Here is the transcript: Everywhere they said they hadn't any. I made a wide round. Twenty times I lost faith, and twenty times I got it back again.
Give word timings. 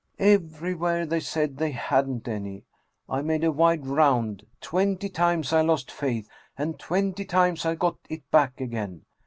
Everywhere 0.17 1.05
they 1.05 1.19
said 1.19 1.57
they 1.57 1.69
hadn't 1.69 2.27
any. 2.27 2.63
I 3.07 3.21
made 3.21 3.43
a 3.43 3.51
wide 3.51 3.85
round. 3.85 4.43
Twenty 4.59 5.09
times 5.09 5.53
I 5.53 5.61
lost 5.61 5.91
faith, 5.91 6.27
and 6.57 6.79
twenty 6.79 7.23
times 7.23 7.67
I 7.67 7.75
got 7.75 7.97
it 8.09 8.23
back 8.31 8.59
again. 8.59 9.05